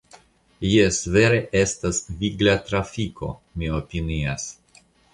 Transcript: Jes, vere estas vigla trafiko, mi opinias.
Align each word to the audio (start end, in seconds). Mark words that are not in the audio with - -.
Jes, 0.67 1.01
vere 1.17 1.37
estas 1.61 2.01
vigla 2.23 2.57
trafiko, 2.71 3.33
mi 3.59 3.75
opinias. 3.85 4.53